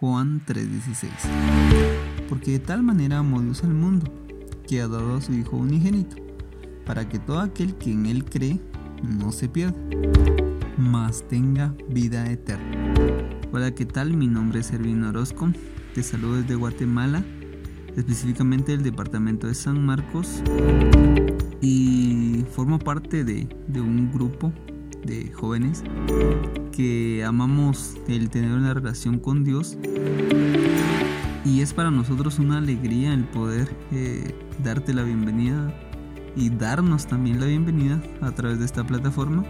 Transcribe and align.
Juan 0.00 0.40
3:16. 0.46 1.10
Porque 2.30 2.52
de 2.52 2.58
tal 2.58 2.82
manera 2.82 3.18
amó 3.18 3.42
Dios 3.42 3.62
al 3.64 3.74
mundo, 3.74 4.10
que 4.66 4.80
ha 4.80 4.88
dado 4.88 5.16
a 5.16 5.20
su 5.20 5.34
Hijo 5.34 5.58
unigénito, 5.58 6.16
para 6.86 7.06
que 7.06 7.18
todo 7.18 7.40
aquel 7.40 7.74
que 7.74 7.92
en 7.92 8.06
Él 8.06 8.24
cree 8.24 8.58
no 9.02 9.30
se 9.30 9.48
pierda, 9.48 9.76
mas 10.78 11.28
tenga 11.28 11.74
vida 11.90 12.30
eterna. 12.30 12.94
Hola, 13.52 13.74
¿qué 13.74 13.84
tal? 13.84 14.14
Mi 14.14 14.26
nombre 14.26 14.60
es 14.60 14.72
Ervin 14.72 15.04
Orozco, 15.04 15.52
te 15.94 16.02
saludo 16.02 16.36
desde 16.36 16.54
Guatemala, 16.54 17.22
específicamente 17.94 18.72
del 18.72 18.82
departamento 18.82 19.48
de 19.48 19.54
San 19.54 19.84
Marcos, 19.84 20.42
y 21.60 22.46
formo 22.52 22.78
parte 22.78 23.22
de, 23.22 23.54
de 23.68 23.80
un 23.82 24.10
grupo 24.10 24.50
de 25.04 25.30
jóvenes 25.32 25.82
que 26.72 27.24
amamos 27.24 27.96
el 28.08 28.30
tener 28.30 28.52
una 28.52 28.74
relación 28.74 29.18
con 29.18 29.44
Dios 29.44 29.76
y 31.44 31.62
es 31.62 31.72
para 31.72 31.90
nosotros 31.90 32.38
una 32.38 32.58
alegría 32.58 33.14
el 33.14 33.24
poder 33.24 33.68
eh, 33.92 34.34
darte 34.62 34.92
la 34.92 35.02
bienvenida 35.02 35.74
y 36.36 36.50
darnos 36.50 37.06
también 37.06 37.40
la 37.40 37.46
bienvenida 37.46 38.00
a 38.20 38.30
través 38.30 38.58
de 38.58 38.64
esta 38.64 38.84
plataforma. 38.84 39.44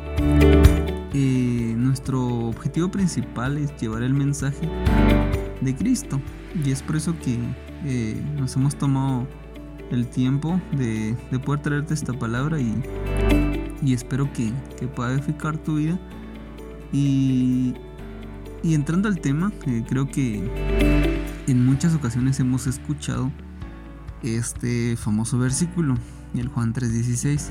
Eh, 1.13 1.75
nuestro 1.77 2.49
objetivo 2.49 2.91
principal 2.91 3.59
es 3.59 3.77
llevar 3.77 4.03
el 4.03 4.15
mensaje 4.15 4.69
de 5.61 5.75
Cristo 5.75 6.21
y 6.65 6.71
es 6.71 6.83
por 6.83 6.97
eso 6.97 7.15
que 7.19 7.39
eh, 7.85 8.23
nos 8.37 8.55
hemos 8.57 8.77
tomado 8.77 9.27
el 9.91 10.07
tiempo 10.07 10.61
de, 10.73 11.17
de 11.31 11.39
poder 11.39 11.63
traerte 11.63 11.95
esta 11.95 12.13
palabra 12.13 12.61
y 12.61 12.83
y 13.83 13.95
espero 13.95 14.33
que, 14.33 14.53
pueda 14.95 15.13
edificar 15.13 15.59
tu 15.59 15.77
vida. 15.77 15.99
Y, 16.93 17.75
y 18.63 18.75
entrando 18.75 19.09
al 19.09 19.21
tema, 19.21 19.53
creo 19.89 20.09
que 20.09 20.43
en 21.47 21.65
muchas 21.65 21.95
ocasiones 21.95 22.39
hemos 22.41 22.67
escuchado 22.67 23.31
este 24.23 24.97
famoso 24.97 25.39
versículo, 25.39 25.97
el 26.35 26.49
Juan 26.49 26.73
3:16, 26.73 27.51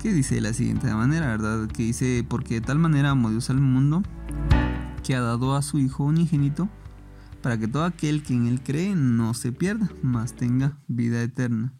que 0.00 0.12
dice 0.12 0.36
de 0.36 0.40
la 0.40 0.52
siguiente 0.52 0.92
manera, 0.92 1.28
¿verdad? 1.28 1.68
Que 1.68 1.84
dice, 1.84 2.24
porque 2.28 2.54
de 2.54 2.60
tal 2.60 2.78
manera 2.78 3.10
amó 3.10 3.30
Dios 3.30 3.50
al 3.50 3.60
mundo, 3.60 4.02
que 5.02 5.14
ha 5.14 5.20
dado 5.20 5.56
a 5.56 5.62
su 5.62 5.78
Hijo 5.78 6.04
unigénito, 6.04 6.68
para 7.42 7.58
que 7.58 7.68
todo 7.68 7.84
aquel 7.84 8.22
que 8.22 8.34
en 8.34 8.46
él 8.46 8.62
cree 8.62 8.94
no 8.94 9.34
se 9.34 9.52
pierda, 9.52 9.90
mas 10.02 10.34
tenga 10.34 10.78
vida 10.86 11.22
eterna. 11.22 11.72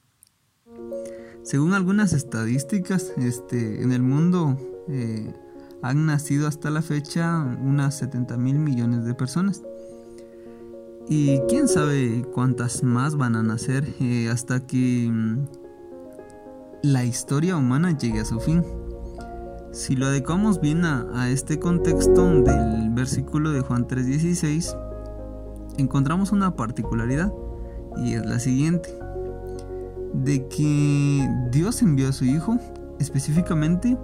Según 1.42 1.74
algunas 1.74 2.12
estadísticas, 2.12 3.12
este, 3.16 3.82
en 3.82 3.92
el 3.92 4.02
mundo 4.02 4.56
eh, 4.88 5.32
han 5.82 6.06
nacido 6.06 6.46
hasta 6.46 6.70
la 6.70 6.82
fecha 6.82 7.36
unas 7.60 7.96
70 7.98 8.36
mil 8.36 8.58
millones 8.58 9.04
de 9.04 9.14
personas. 9.14 9.62
Y 11.08 11.40
quién 11.48 11.66
sabe 11.66 12.24
cuántas 12.32 12.84
más 12.84 13.16
van 13.16 13.34
a 13.34 13.42
nacer 13.42 13.84
eh, 14.00 14.30
hasta 14.30 14.64
que 14.64 15.08
mm, 15.10 15.46
la 16.84 17.04
historia 17.04 17.56
humana 17.56 17.98
llegue 17.98 18.20
a 18.20 18.24
su 18.24 18.38
fin. 18.38 18.62
Si 19.72 19.96
lo 19.96 20.06
adecuamos 20.06 20.60
bien 20.60 20.84
a, 20.84 21.08
a 21.14 21.28
este 21.28 21.58
contexto 21.58 22.24
del 22.42 22.90
versículo 22.90 23.50
de 23.50 23.62
Juan 23.62 23.88
3:16, 23.88 24.76
encontramos 25.78 26.30
una 26.30 26.54
particularidad 26.54 27.32
y 27.96 28.14
es 28.14 28.24
la 28.24 28.38
siguiente 28.38 28.88
de 30.12 30.46
que 30.48 31.28
Dios 31.50 31.82
envió 31.82 32.08
a 32.08 32.12
su 32.12 32.24
Hijo 32.24 32.58
específicamente 32.98 33.96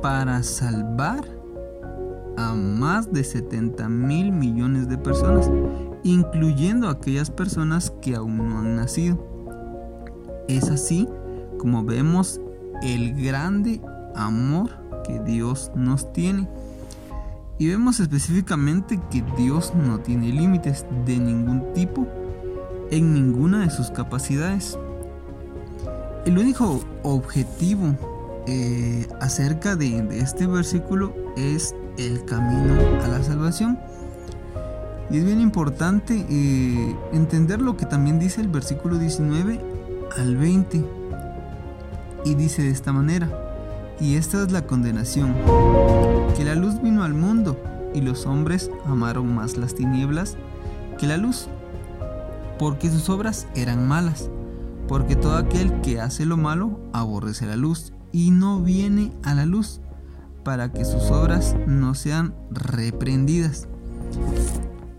para 0.00 0.42
salvar 0.42 1.24
a 2.36 2.54
más 2.54 3.12
de 3.12 3.22
70 3.24 3.88
mil 3.88 4.32
millones 4.32 4.88
de 4.88 4.98
personas, 4.98 5.50
incluyendo 6.02 6.88
aquellas 6.88 7.30
personas 7.30 7.92
que 8.00 8.16
aún 8.16 8.48
no 8.48 8.58
han 8.58 8.76
nacido. 8.76 9.18
Es 10.48 10.70
así 10.70 11.08
como 11.58 11.84
vemos 11.84 12.40
el 12.82 13.14
grande 13.22 13.80
amor 14.16 14.70
que 15.04 15.20
Dios 15.20 15.70
nos 15.74 16.12
tiene. 16.12 16.48
Y 17.58 17.68
vemos 17.68 18.00
específicamente 18.00 19.00
que 19.10 19.22
Dios 19.36 19.72
no 19.74 20.00
tiene 20.00 20.32
límites 20.32 20.84
de 21.06 21.18
ningún 21.18 21.72
tipo 21.74 22.08
en 22.92 23.14
ninguna 23.14 23.60
de 23.60 23.70
sus 23.70 23.90
capacidades. 23.90 24.78
El 26.26 26.38
único 26.38 26.84
objetivo 27.02 27.96
eh, 28.46 29.08
acerca 29.20 29.76
de, 29.76 30.06
este 30.18 30.46
versículo 30.46 31.14
es 31.36 31.74
el 31.96 32.24
camino 32.26 32.74
a 33.02 33.08
la 33.08 33.22
salvación. 33.24 33.78
Y 35.10 35.18
es 35.18 35.24
bien 35.24 35.40
importante 35.40 36.24
eh, 36.28 36.96
entender 37.12 37.62
lo 37.62 37.76
que 37.76 37.86
también 37.86 38.18
dice 38.18 38.42
el 38.42 38.48
versículo 38.48 38.98
19 38.98 39.58
al 40.18 40.36
20. 40.36 40.84
Y 42.26 42.34
dice 42.34 42.62
de 42.62 42.70
esta 42.70 42.92
manera, 42.92 43.28
y 44.00 44.16
esta 44.16 44.42
es 44.42 44.52
la 44.52 44.66
condenación, 44.66 45.34
que 46.36 46.44
la 46.44 46.54
luz 46.54 46.80
vino 46.82 47.04
al 47.04 47.14
mundo 47.14 47.56
y 47.94 48.02
los 48.02 48.26
hombres 48.26 48.70
amaron 48.84 49.34
más 49.34 49.56
las 49.56 49.74
tinieblas 49.74 50.36
que 50.98 51.06
la 51.06 51.16
luz 51.16 51.48
porque 52.62 52.92
sus 52.92 53.08
obras 53.08 53.48
eran 53.56 53.88
malas, 53.88 54.30
porque 54.86 55.16
todo 55.16 55.36
aquel 55.36 55.80
que 55.80 56.00
hace 56.00 56.24
lo 56.24 56.36
malo 56.36 56.78
aborrece 56.92 57.44
la 57.44 57.56
luz 57.56 57.92
y 58.12 58.30
no 58.30 58.62
viene 58.62 59.10
a 59.24 59.34
la 59.34 59.46
luz, 59.46 59.80
para 60.44 60.72
que 60.72 60.84
sus 60.84 61.10
obras 61.10 61.56
no 61.66 61.96
sean 61.96 62.36
reprendidas. 62.52 63.66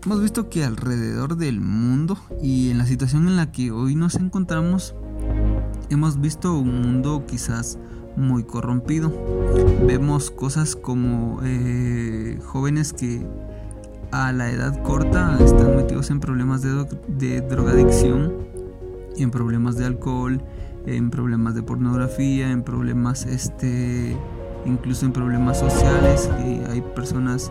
Hemos 0.04 0.20
visto 0.20 0.50
que 0.50 0.62
alrededor 0.62 1.38
del 1.38 1.62
mundo 1.62 2.18
y 2.42 2.68
en 2.68 2.76
la 2.76 2.84
situación 2.84 3.28
en 3.28 3.36
la 3.36 3.50
que 3.50 3.70
hoy 3.70 3.94
nos 3.94 4.16
encontramos, 4.16 4.94
hemos 5.88 6.20
visto 6.20 6.58
un 6.58 6.82
mundo 6.82 7.24
quizás 7.26 7.78
muy 8.14 8.44
corrompido. 8.44 9.10
Vemos 9.86 10.30
cosas 10.30 10.76
como 10.76 11.40
eh, 11.42 12.38
jóvenes 12.44 12.92
que 12.92 13.26
a 14.14 14.32
la 14.32 14.48
edad 14.48 14.80
corta 14.82 15.36
están 15.40 15.74
metidos 15.74 16.08
en 16.10 16.20
problemas 16.20 16.62
de, 16.62 17.40
drogadicción, 17.40 18.32
en 19.16 19.32
problemas 19.32 19.76
de 19.76 19.86
alcohol, 19.86 20.40
en 20.86 21.10
problemas 21.10 21.56
de 21.56 21.64
pornografía, 21.64 22.48
en 22.52 22.62
problemas, 22.62 23.26
este, 23.26 24.16
incluso 24.66 25.04
en 25.04 25.12
problemas 25.12 25.58
sociales. 25.58 26.30
hay 26.70 26.80
personas 26.94 27.50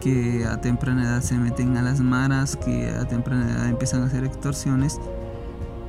que 0.00 0.46
a 0.46 0.58
temprana 0.62 1.04
edad 1.04 1.20
se 1.20 1.36
meten 1.36 1.76
a 1.76 1.82
las 1.82 2.00
maras, 2.00 2.56
que 2.56 2.88
a 2.88 3.06
temprana 3.06 3.52
edad 3.52 3.68
empiezan 3.68 4.02
a 4.02 4.06
hacer 4.06 4.24
extorsiones. 4.24 4.98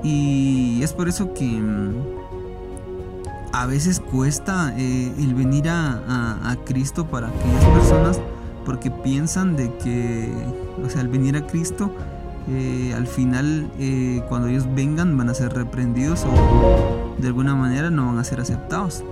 Y 0.03 0.81
es 0.83 0.91
por 0.91 1.07
eso 1.07 1.33
que 1.33 1.45
mm, 1.45 1.93
a 3.53 3.65
veces 3.67 4.01
cuesta 4.01 4.73
eh, 4.77 5.13
el 5.17 5.33
venir 5.33 5.69
a, 5.69 6.51
a 6.51 6.55
Cristo 6.65 7.05
para 7.07 7.29
aquellas 7.29 7.63
personas 7.65 8.19
porque 8.65 8.91
piensan 8.91 9.55
de 9.55 9.73
que, 9.77 10.31
o 10.83 10.89
sea, 10.89 11.01
al 11.01 11.07
venir 11.07 11.35
a 11.37 11.45
Cristo, 11.47 11.91
eh, 12.47 12.93
al 12.95 13.05
final, 13.05 13.69
eh, 13.77 14.23
cuando 14.27 14.47
ellos 14.47 14.67
vengan, 14.73 15.15
van 15.17 15.29
a 15.29 15.33
ser 15.33 15.53
reprendidos 15.53 16.25
o 16.25 17.15
de 17.19 17.27
alguna 17.27 17.55
manera 17.55 17.91
no 17.91 18.07
van 18.07 18.17
a 18.17 18.23
ser 18.23 18.39
aceptados. 18.39 19.03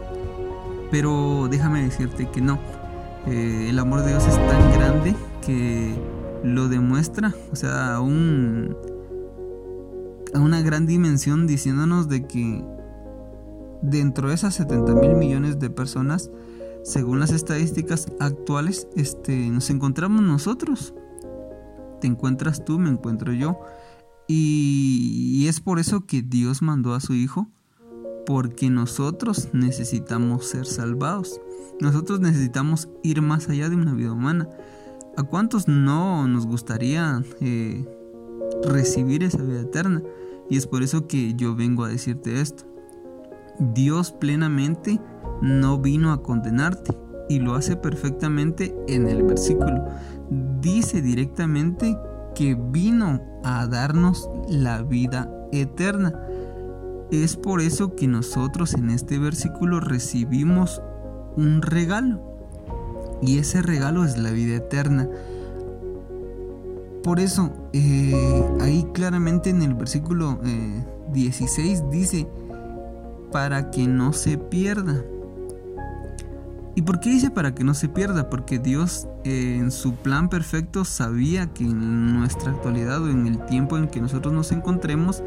Pero 0.90 1.47
déjame 1.50 1.84
decirte 1.84 2.30
que 2.30 2.41
no. 2.41 2.59
Eh, 3.28 3.68
el 3.69 3.78
amor 3.78 4.02
de 4.02 4.09
Dios 4.09 4.25
es 4.25 4.36
tan 4.36 4.72
grande 4.72 5.16
que 5.46 5.94
lo 6.44 6.68
demuestra, 6.69 7.34
o 7.52 7.56
sea, 7.56 7.96
a, 7.96 8.00
un, 8.00 8.75
a 10.34 10.40
una 10.40 10.62
gran 10.62 10.86
dimensión 10.86 11.46
diciéndonos 11.46 12.07
de 12.07 12.25
que 12.25 12.63
dentro 13.81 14.30
de 14.30 14.36
esas 14.36 14.56
70 14.56 14.96
mil 14.96 15.16
millones 15.16 15.59
de 15.59 15.69
personas, 15.69 16.31
según 16.88 17.20
las 17.20 17.31
estadísticas 17.31 18.08
actuales, 18.22 18.88
este, 18.96 19.36
nos 19.50 19.70
encontramos 19.70 20.22
nosotros. 20.22 20.94
Te 22.00 22.07
encuentras 22.07 22.63
tú, 22.63 22.80
me 22.80 22.89
encuentro 22.89 23.34
yo. 23.34 23.60
Y, 24.25 25.45
es 25.50 25.60
por 25.60 25.80
eso 25.80 26.06
que 26.06 26.22
Dios 26.22 26.62
mandó 26.62 26.94
a 26.94 27.01
su 27.01 27.13
Hijo, 27.13 27.50
porque 28.25 28.69
nosotros 28.69 29.50
necesitamos 29.51 30.45
ser 30.48 30.66
salvados. 30.66 31.42
Nosotros 31.81 32.22
necesitamos 32.22 32.88
ir 33.04 33.22
más 33.22 33.50
allá 33.50 33.68
de 33.68 33.75
una 33.75 33.94
vida 33.94 34.13
humana. 34.13 34.48
¿A 35.18 35.24
cuántos 35.24 35.68
no 35.68 36.25
nos 36.30 36.48
gustaría 36.48 37.22
eh, 37.42 37.86
recibir 38.63 39.24
esa 39.24 39.42
vida 39.42 39.60
eterna? 39.60 40.04
Y 40.50 40.56
es 40.56 40.68
por 40.68 40.83
eso 40.83 41.06
que 41.06 41.33
yo 41.33 41.54
vengo 41.54 41.83
a 41.83 41.90
decirte 41.90 42.40
esto. 42.40 42.63
Dios 43.60 44.13
plenamente 44.13 45.01
no 45.42 45.78
vino 45.80 46.12
a 46.12 46.22
condenarte 46.22 46.95
y 47.30 47.39
lo 47.39 47.56
hace 47.56 47.75
perfectamente 47.75 48.75
en 48.88 49.07
el 49.07 49.24
versículo. 49.24 49.86
Dice 50.62 51.01
directamente 51.01 51.98
que 52.36 52.56
vino 52.56 53.22
a 53.44 53.68
darnos 53.68 54.30
la 54.50 54.81
vida 54.81 55.31
eterna. 55.51 56.13
Es 57.12 57.36
por 57.36 57.62
eso 57.62 57.95
que 57.95 58.07
nosotros 58.07 58.74
en 58.74 58.89
este 58.89 59.18
versículo 59.18 59.80
recibimos 59.80 60.81
un 61.36 61.62
regalo. 61.62 62.22
Y 63.22 63.40
ese 63.40 63.62
regalo 63.62 64.06
es 64.06 64.18
la 64.18 64.31
vida 64.31 64.57
eterna. 64.57 65.10
por 67.04 67.22
eso, 67.22 67.54
eh, 67.72 68.45
ahí 68.60 68.86
claramente 68.94 69.50
en 69.50 69.62
el 69.62 69.74
versículo 69.75 70.40
16 71.13 71.80
eh, 71.80 71.83
dice, 71.90 72.28
para 73.31 73.72
que 73.72 73.88
no 73.88 74.12
se 74.12 74.38
pierda. 74.38 75.04
¿Y 76.77 76.83
por 76.83 77.00
qué 77.00 77.09
dice 77.09 77.31
para 77.31 77.56
que 77.56 77.63
no 77.63 77.74
se 77.74 77.89
pierda? 77.89 78.29
Porque 78.29 78.59
Dios 78.59 79.07
eh, 79.24 79.57
en 79.59 79.71
su 79.71 79.95
plan 79.95 80.29
perfecto 80.29 80.85
sabía 80.85 81.51
que 81.51 81.63
en 81.63 82.19
nuestra 82.19 82.51
actualidad 82.51 83.01
o 83.01 83.09
en 83.09 83.25
el 83.25 83.44
tiempo 83.47 83.79
en 83.79 83.88
que 83.88 84.00
nosotros 84.00 84.31
nos 84.31 84.51
encontremos 84.51 85.24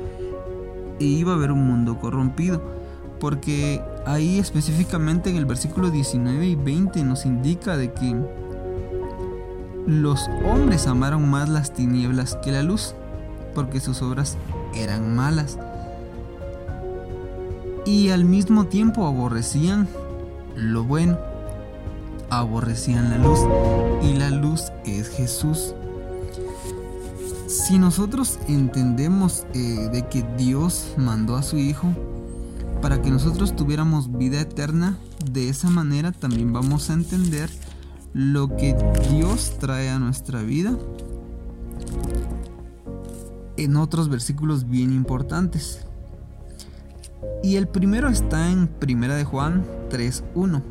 iba 1.00 1.32
a 1.32 1.34
haber 1.34 1.50
un 1.50 1.66
mundo 1.66 1.98
corrompido. 1.98 2.62
Porque 3.18 3.82
ahí 4.06 4.38
específicamente 4.38 5.28
en 5.28 5.38
el 5.38 5.44
versículo 5.44 5.90
19 5.90 6.46
y 6.46 6.54
20 6.54 7.02
nos 7.02 7.26
indica 7.26 7.76
de 7.76 7.92
que 7.94 8.14
los 9.88 10.30
hombres 10.48 10.86
amaron 10.86 11.28
más 11.28 11.48
las 11.48 11.74
tinieblas 11.74 12.36
que 12.44 12.52
la 12.52 12.62
luz, 12.62 12.94
porque 13.56 13.80
sus 13.80 14.02
obras 14.02 14.38
eran 14.76 15.16
malas. 15.16 15.58
Y 17.84 18.10
al 18.10 18.24
mismo 18.24 18.66
tiempo 18.66 19.04
aborrecían 19.04 19.88
lo 20.54 20.84
bueno, 20.84 21.18
aborrecían 22.30 23.10
la 23.10 23.18
luz, 23.18 23.40
y 24.02 24.14
la 24.14 24.30
luz 24.30 24.72
es 24.84 25.08
Jesús. 25.08 25.74
Si 27.46 27.78
nosotros 27.78 28.38
entendemos 28.48 29.44
eh, 29.54 29.88
de 29.92 30.06
que 30.08 30.24
Dios 30.38 30.94
mandó 30.96 31.36
a 31.36 31.42
su 31.42 31.58
Hijo 31.58 31.88
para 32.80 33.02
que 33.02 33.10
nosotros 33.10 33.54
tuviéramos 33.56 34.16
vida 34.16 34.40
eterna, 34.40 34.96
de 35.30 35.48
esa 35.48 35.68
manera 35.68 36.12
también 36.12 36.52
vamos 36.52 36.90
a 36.90 36.94
entender 36.94 37.50
lo 38.12 38.56
que 38.56 38.76
Dios 39.10 39.56
trae 39.58 39.90
a 39.90 39.98
nuestra 39.98 40.42
vida 40.42 40.76
en 43.56 43.76
otros 43.76 44.08
versículos 44.08 44.68
bien 44.68 44.92
importantes. 44.92 45.86
Y 47.42 47.56
el 47.56 47.68
primero 47.68 48.08
está 48.08 48.50
en 48.50 48.66
Primera 48.66 49.16
de 49.16 49.24
Juan 49.24 49.64
3:1, 49.90 50.62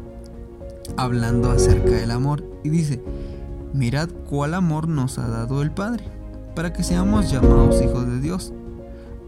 hablando 0.98 1.52
acerca 1.52 1.92
del 1.92 2.12
amor 2.12 2.44
y 2.64 2.70
dice: 2.70 3.02
Mirad 3.74 4.10
cuál 4.30 4.54
amor 4.54 4.88
nos 4.88 5.18
ha 5.20 5.28
dado 5.28 5.62
el 5.62 5.72
Padre, 5.72 6.04
para 6.56 6.74
que 6.74 6.84
seamos 6.84 7.32
llamados 7.32 7.82
hijos 7.82 8.08
de 8.08 8.20
Dios. 8.20 8.54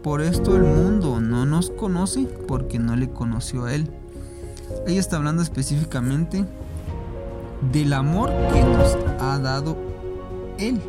Por 0.02 0.20
esto 0.20 0.56
el 0.56 0.64
mundo 0.64 1.20
no 1.20 1.46
nos 1.46 1.70
conoce 1.70 2.26
porque 2.48 2.78
no 2.78 2.96
le 2.96 3.08
conoció 3.08 3.66
a 3.66 3.74
él. 3.74 3.88
Ahí 4.86 4.98
está 4.98 5.16
hablando 5.16 5.42
específicamente 5.42 6.44
del 7.70 7.92
amor 7.92 8.30
que 8.52 8.62
nos 8.64 8.98
ha 9.20 9.38
dado 9.38 9.76
Él. 10.58 10.80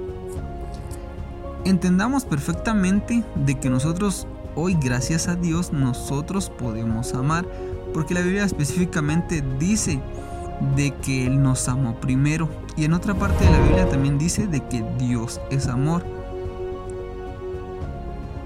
Entendamos 1.66 2.26
perfectamente 2.26 3.24
de 3.36 3.60
que 3.60 3.70
nosotros 3.70 4.28
hoy, 4.56 4.78
gracias 4.82 5.28
a 5.28 5.36
Dios, 5.36 5.72
nosotros 5.72 6.50
podemos 6.50 7.14
amar, 7.14 7.46
porque 7.94 8.14
la 8.14 8.22
Biblia 8.22 8.44
específicamente 8.44 9.44
dice 9.60 10.02
de 10.76 10.92
que 10.92 11.28
Él 11.28 11.42
nos 11.42 11.68
amó 11.68 11.96
primero. 12.00 12.50
Y 12.76 12.86
en 12.86 12.94
otra 12.94 13.14
parte 13.14 13.46
de 13.46 13.52
la 13.52 13.60
Biblia 13.60 13.90
también 13.90 14.18
dice 14.18 14.48
de 14.48 14.62
que 14.68 14.84
Dios 14.98 15.40
es 15.50 15.68
amor. 15.68 16.04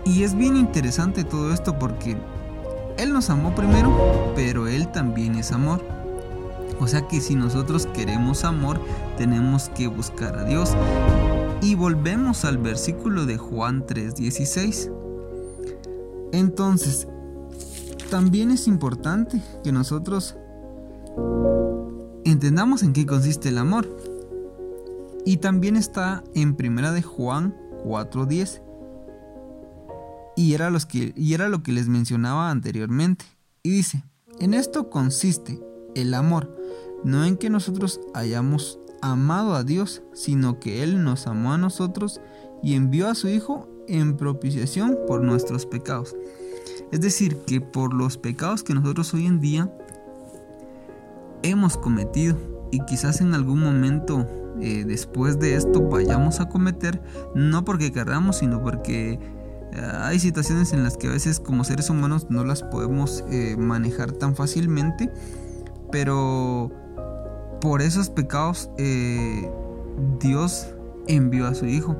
Y 0.05 0.23
es 0.23 0.35
bien 0.35 0.55
interesante 0.55 1.23
todo 1.23 1.53
esto 1.53 1.77
porque 1.77 2.17
Él 2.97 3.13
nos 3.13 3.29
amó 3.29 3.53
primero, 3.55 4.33
pero 4.35 4.67
Él 4.67 4.87
también 4.89 5.35
es 5.35 5.51
amor. 5.51 5.83
O 6.79 6.87
sea 6.87 7.07
que 7.07 7.21
si 7.21 7.35
nosotros 7.35 7.87
queremos 7.87 8.43
amor, 8.43 8.79
tenemos 9.17 9.69
que 9.69 9.87
buscar 9.87 10.37
a 10.37 10.43
Dios. 10.43 10.75
Y 11.61 11.75
volvemos 11.75 12.45
al 12.45 12.57
versículo 12.57 13.25
de 13.25 13.37
Juan 13.37 13.85
3:16. 13.85 14.91
Entonces, 16.31 17.07
también 18.09 18.51
es 18.51 18.67
importante 18.67 19.41
que 19.63 19.71
nosotros 19.71 20.35
entendamos 22.31 22.83
en 22.83 22.93
qué 22.93 23.05
consiste 23.05 23.49
el 23.49 23.57
amor. 23.57 23.87
Y 25.25 25.37
también 25.37 25.75
está 25.75 26.23
en 26.33 26.55
primera 26.55 26.91
de 26.91 27.01
Juan 27.01 27.55
4:10. 27.83 28.61
Y 30.35 30.53
era, 30.53 30.69
los 30.69 30.85
que, 30.85 31.13
y 31.15 31.33
era 31.33 31.49
lo 31.49 31.63
que 31.63 31.71
les 31.71 31.87
mencionaba 31.87 32.51
anteriormente. 32.51 33.25
Y 33.63 33.71
dice, 33.71 34.03
en 34.39 34.53
esto 34.53 34.89
consiste 34.89 35.59
el 35.95 36.13
amor, 36.13 36.55
no 37.03 37.25
en 37.25 37.37
que 37.37 37.49
nosotros 37.49 37.99
hayamos 38.13 38.79
amado 39.01 39.55
a 39.55 39.63
Dios, 39.63 40.03
sino 40.13 40.59
que 40.59 40.83
Él 40.83 41.03
nos 41.03 41.25
amó 41.25 41.53
a 41.53 41.57
nosotros 41.57 42.21
y 42.61 42.75
envió 42.75 43.07
a 43.07 43.15
su 43.15 43.29
Hijo 43.29 43.67
en 43.87 44.15
propiciación 44.15 44.95
por 45.07 45.23
nuestros 45.23 45.65
pecados. 45.65 46.15
Es 46.91 47.01
decir, 47.01 47.37
que 47.47 47.59
por 47.59 47.93
los 47.93 48.17
pecados 48.17 48.63
que 48.63 48.73
nosotros 48.73 49.13
hoy 49.13 49.25
en 49.25 49.39
día 49.39 49.71
hemos 51.43 51.77
cometido 51.77 52.37
y 52.71 52.79
quizás 52.81 53.21
en 53.21 53.33
algún 53.33 53.59
momento 53.59 54.25
eh, 54.59 54.83
después 54.85 55.39
de 55.39 55.55
esto 55.55 55.81
vayamos 55.81 56.39
a 56.39 56.49
cometer, 56.49 57.01
no 57.35 57.63
porque 57.63 57.91
queramos, 57.91 58.37
sino 58.37 58.61
porque 58.61 59.13
eh, 59.13 59.19
hay 60.01 60.19
situaciones 60.19 60.73
en 60.73 60.83
las 60.83 60.97
que 60.97 61.07
a 61.07 61.11
veces 61.11 61.39
como 61.39 61.63
seres 61.63 61.89
humanos 61.89 62.27
no 62.29 62.43
las 62.43 62.63
podemos 62.63 63.23
eh, 63.29 63.55
manejar 63.57 64.11
tan 64.13 64.35
fácilmente, 64.35 65.11
pero 65.91 66.71
por 67.61 67.81
esos 67.81 68.09
pecados 68.09 68.69
Dios 70.19 70.67
envió 71.07 71.47
a 71.47 71.53
su 71.55 71.65
Hijo. 71.65 71.95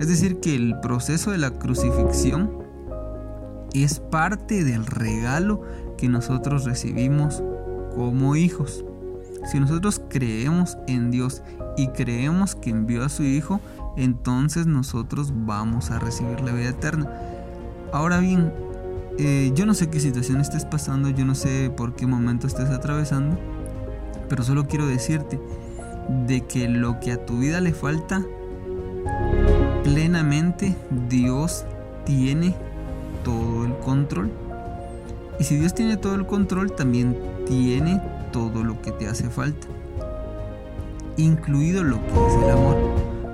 Es 0.00 0.08
decir, 0.08 0.40
que 0.40 0.54
el 0.56 0.78
proceso 0.80 1.30
de 1.30 1.38
la 1.38 1.50
crucifixión 1.50 2.50
es 3.72 4.00
parte 4.00 4.64
del 4.64 4.86
regalo 4.86 5.60
que 5.96 6.08
nosotros 6.08 6.64
recibimos 6.64 7.42
como 7.94 8.36
hijos. 8.36 8.84
Si 9.50 9.60
nosotros 9.60 10.00
creemos 10.08 10.78
en 10.86 11.10
Dios 11.10 11.42
y 11.76 11.88
creemos 11.88 12.54
que 12.54 12.70
envió 12.70 13.04
a 13.04 13.08
su 13.08 13.24
Hijo, 13.24 13.60
entonces 13.96 14.66
nosotros 14.66 15.32
vamos 15.34 15.90
a 15.90 15.98
recibir 15.98 16.40
la 16.40 16.52
vida 16.52 16.70
eterna. 16.70 17.10
Ahora 17.92 18.18
bien, 18.20 18.52
eh, 19.18 19.52
yo 19.54 19.66
no 19.66 19.74
sé 19.74 19.90
qué 19.90 20.00
situación 20.00 20.40
estés 20.40 20.64
pasando, 20.64 21.10
yo 21.10 21.24
no 21.24 21.34
sé 21.34 21.70
por 21.70 21.94
qué 21.94 22.06
momento 22.06 22.46
estés 22.46 22.70
atravesando, 22.70 23.38
pero 24.28 24.42
solo 24.42 24.66
quiero 24.66 24.86
decirte 24.86 25.38
de 26.26 26.40
que 26.42 26.68
lo 26.68 26.98
que 27.00 27.12
a 27.12 27.24
tu 27.24 27.38
vida 27.38 27.60
le 27.60 27.72
falta, 27.72 28.24
plenamente 29.84 30.74
Dios 31.08 31.64
tiene 32.04 32.54
todo 33.22 33.66
el 33.66 33.76
control. 33.78 34.30
Y 35.38 35.44
si 35.44 35.56
Dios 35.56 35.74
tiene 35.74 35.96
todo 35.96 36.14
el 36.14 36.26
control, 36.26 36.72
también 36.72 37.16
tiene 37.46 38.00
todo 38.32 38.64
lo 38.64 38.80
que 38.82 38.92
te 38.92 39.08
hace 39.08 39.30
falta, 39.30 39.66
incluido 41.16 41.82
lo 41.84 42.00
que 42.00 42.12
es 42.12 42.42
el 42.42 42.50
amor. 42.50 42.76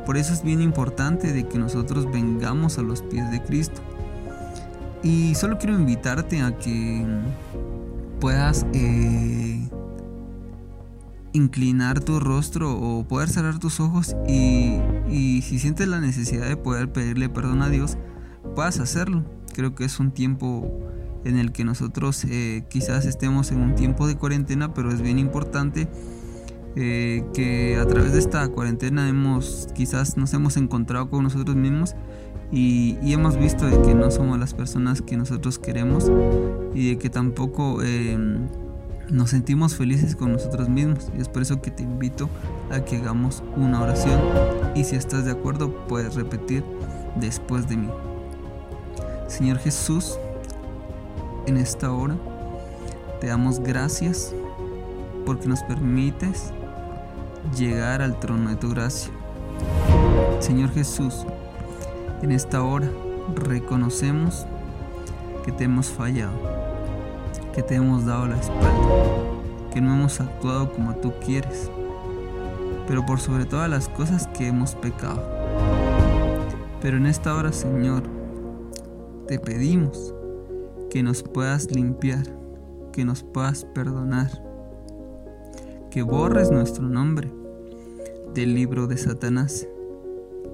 Por 0.06 0.16
eso 0.16 0.32
es 0.32 0.42
bien 0.42 0.60
importante 0.60 1.32
de 1.32 1.46
que 1.46 1.58
nosotros 1.58 2.10
vengamos 2.10 2.78
a 2.78 2.82
los 2.82 3.02
pies 3.02 3.30
de 3.30 3.42
Cristo. 3.42 3.80
Y 5.02 5.34
solo 5.34 5.58
quiero 5.58 5.74
invitarte 5.74 6.42
a 6.42 6.58
que 6.58 7.06
puedas 8.20 8.66
eh, 8.74 9.68
inclinar 11.32 12.00
tu 12.00 12.20
rostro 12.20 12.76
o 12.78 13.06
poder 13.06 13.28
cerrar 13.28 13.58
tus 13.58 13.80
ojos 13.80 14.14
y, 14.28 14.78
si 15.42 15.58
sientes 15.58 15.88
la 15.88 16.00
necesidad 16.00 16.48
de 16.48 16.56
poder 16.56 16.92
pedirle 16.92 17.28
perdón 17.28 17.62
a 17.62 17.68
Dios, 17.68 17.96
puedas 18.54 18.78
hacerlo. 18.78 19.24
Creo 19.54 19.74
que 19.74 19.84
es 19.84 19.98
un 19.98 20.12
tiempo 20.12 20.70
en 21.24 21.38
el 21.38 21.52
que 21.52 21.64
nosotros 21.64 22.24
eh, 22.24 22.64
quizás 22.68 23.06
estemos 23.06 23.50
en 23.52 23.60
un 23.60 23.74
tiempo 23.74 24.06
de 24.06 24.16
cuarentena, 24.16 24.74
pero 24.74 24.90
es 24.90 25.02
bien 25.02 25.18
importante 25.18 25.88
eh, 26.76 27.24
que 27.34 27.76
a 27.76 27.86
través 27.86 28.12
de 28.12 28.20
esta 28.20 28.46
cuarentena 28.48 29.08
hemos 29.08 29.68
quizás 29.74 30.16
nos 30.16 30.32
hemos 30.34 30.56
encontrado 30.56 31.10
con 31.10 31.24
nosotros 31.24 31.56
mismos 31.56 31.96
y, 32.52 32.96
hemos 33.12 33.36
visto 33.36 33.66
que 33.82 33.94
no 33.94 34.10
somos 34.10 34.38
las 34.38 34.54
personas 34.54 35.02
que 35.02 35.16
nosotros 35.16 35.58
queremos 35.58 36.10
y 36.74 36.90
de 36.90 36.98
que 36.98 37.08
tampoco 37.08 37.80
em, 37.82 38.48
nos 39.08 39.30
sentimos 39.30 39.76
felices 39.76 40.16
con 40.16 40.32
nosotros 40.32 40.68
mismos. 40.68 41.10
Y 41.16 41.20
es 41.20 41.28
por 41.28 41.42
eso 41.42 41.62
que 41.62 41.70
te 41.70 41.84
invito 41.84 42.28
a 42.70 42.80
que 42.80 42.96
hagamos 42.96 43.42
una 43.56 43.80
oración. 43.80 44.20
Y 44.74 44.82
si 44.82 44.96
estás 44.96 45.24
de 45.24 45.30
acuerdo, 45.30 45.86
puedes 45.86 46.16
repetir 46.16 46.64
después 47.20 47.68
de 47.68 47.76
mí. 47.76 47.88
Señor 49.28 49.58
Jesús, 49.58 50.18
en 51.46 51.56
esta 51.56 51.92
hora 51.92 52.16
te 53.20 53.28
damos 53.28 53.60
gracias 53.60 54.34
porque 55.26 55.48
nos 55.48 55.62
permites 55.62 56.52
llegar 57.56 58.02
al 58.02 58.18
trono 58.18 58.50
de 58.50 58.56
tu 58.56 58.70
gracia. 58.70 59.12
Señor 60.40 60.70
Jesús, 60.70 61.26
en 62.22 62.32
esta 62.32 62.62
hora 62.62 62.90
reconocemos 63.34 64.46
que 65.44 65.52
te 65.52 65.64
hemos 65.64 65.88
fallado 65.88 66.50
que 67.52 67.62
te 67.62 67.74
hemos 67.74 68.04
dado 68.04 68.26
la 68.26 68.38
espalda, 68.38 68.70
que 69.72 69.80
no 69.80 69.94
hemos 69.94 70.20
actuado 70.20 70.72
como 70.72 70.94
tú 70.96 71.12
quieres, 71.24 71.70
pero 72.86 73.04
por 73.04 73.20
sobre 73.20 73.44
todas 73.44 73.68
las 73.68 73.88
cosas 73.88 74.28
que 74.28 74.48
hemos 74.48 74.74
pecado. 74.74 75.22
Pero 76.80 76.96
en 76.96 77.06
esta 77.06 77.34
hora, 77.34 77.52
Señor, 77.52 78.04
te 79.26 79.38
pedimos 79.38 80.14
que 80.90 81.02
nos 81.04 81.22
puedas 81.22 81.70
limpiar, 81.70 82.24
que 82.92 83.04
nos 83.04 83.22
puedas 83.22 83.64
perdonar, 83.64 84.30
que 85.90 86.02
borres 86.02 86.50
nuestro 86.50 86.88
nombre 86.88 87.32
del 88.34 88.54
libro 88.54 88.88
de 88.88 88.96
Satanás 88.96 89.68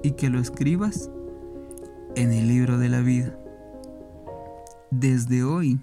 y 0.03 0.11
que 0.11 0.29
lo 0.29 0.39
escribas 0.39 1.09
en 2.15 2.31
el 2.31 2.47
libro 2.47 2.77
de 2.77 2.89
la 2.89 3.01
vida. 3.01 3.37
Desde 4.91 5.43
hoy 5.43 5.79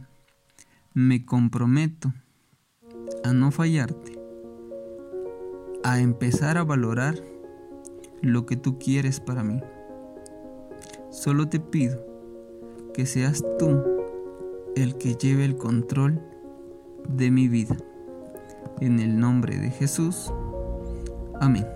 me 0.95 1.25
comprometo 1.27 2.13
a 3.25 3.33
no 3.33 3.51
fallarte, 3.51 4.19
a 5.83 5.99
empezar 5.99 6.59
a 6.59 6.65
valorar 6.65 7.17
lo 8.23 8.47
que 8.47 8.57
tú 8.57 8.79
quieres 8.79 9.19
para 9.19 9.43
mí. 9.43 9.61
Solo 11.11 11.49
te 11.49 11.59
pido 11.59 12.05
que 12.95 13.07
seas 13.07 13.45
tú 13.59 13.94
el 14.77 14.97
que 14.99 15.15
lleve 15.15 15.45
el 15.45 15.57
control 15.57 16.21
de 17.09 17.31
mi 17.31 17.49
vida. 17.49 17.77
En 18.81 18.99
el 18.99 19.19
nombre 19.19 19.57
de 19.57 19.71
Jesús. 19.71 20.33
Amén. 21.41 21.67